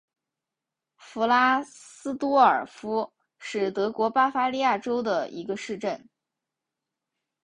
[0.97, 6.09] 弗拉斯多尔夫是德国巴伐利亚州的一个市镇。